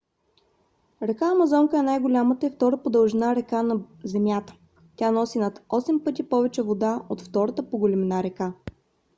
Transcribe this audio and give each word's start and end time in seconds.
река 1.01 1.27
амазонка 1.31 1.77
е 1.79 1.81
най-голямата 1.81 2.45
и 2.47 2.49
втора 2.49 2.77
по 2.83 2.89
дължина 2.89 3.35
река 3.35 3.63
на 3.63 3.79
земята. 4.03 4.55
тя 4.95 5.11
носи 5.11 5.39
над 5.39 5.59
8 5.69 6.03
пъти 6.03 6.29
повече 6.29 6.61
вода 6.61 7.03
от 7.09 7.21
втората 7.21 7.69
по 7.69 7.77
големина 7.77 8.23
река 8.23 8.53